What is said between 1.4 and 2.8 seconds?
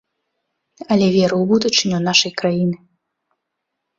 ў будучыню нашай краіны.